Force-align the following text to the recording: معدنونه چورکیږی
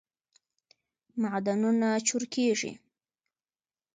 معدنونه 1.21 1.89
چورکیږی 2.07 2.71